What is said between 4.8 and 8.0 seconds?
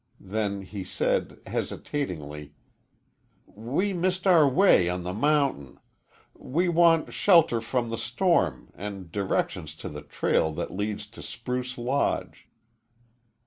on the mountain. We want shelter from the